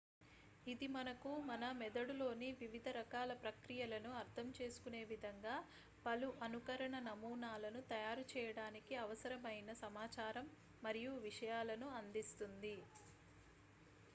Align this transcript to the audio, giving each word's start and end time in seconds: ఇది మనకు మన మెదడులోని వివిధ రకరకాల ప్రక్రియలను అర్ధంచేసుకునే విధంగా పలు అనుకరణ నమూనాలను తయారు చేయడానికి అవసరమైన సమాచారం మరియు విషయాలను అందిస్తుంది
ఇది 0.67 0.87
మనకు 0.93 1.31
మన 1.49 1.65
మెదడులోని 1.79 2.47
వివిధ 2.61 2.87
రకరకాల 2.89 3.33
ప్రక్రియలను 3.43 4.11
అర్ధంచేసుకునే 4.21 5.01
విధంగా 5.11 5.53
పలు 6.05 6.29
అనుకరణ 6.45 6.95
నమూనాలను 7.07 7.81
తయారు 7.91 8.25
చేయడానికి 8.33 8.95
అవసరమైన 9.03 9.71
సమాచారం 9.83 10.47
మరియు 10.83 11.13
విషయాలను 11.29 11.89
అందిస్తుంది 12.01 12.75